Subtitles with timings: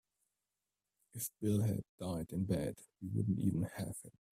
[1.13, 4.13] If Bill had died in bed we wouldn't even have him.